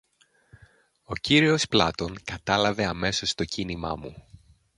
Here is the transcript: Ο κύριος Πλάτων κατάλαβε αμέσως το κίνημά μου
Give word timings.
Ο 1.03 1.15
κύριος 1.15 1.65
Πλάτων 1.65 2.21
κατάλαβε 2.23 2.85
αμέσως 2.85 3.33
το 3.33 3.45
κίνημά 3.45 3.95
μου 3.95 4.23